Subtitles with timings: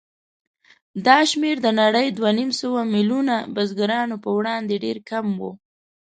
[1.05, 5.41] دا شمېر د نړۍ دوهنیمسوه میلیونه بزګرانو په وړاندې ډېر کم و.